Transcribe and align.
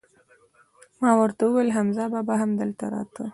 ما 1.01 1.11
ور 1.19 1.31
ته 1.37 1.43
وویل: 1.47 1.75
حمزه 1.77 2.03
بابا 2.13 2.33
هم 2.41 2.51
دلته 2.61 2.85
راته؟ 2.93 3.23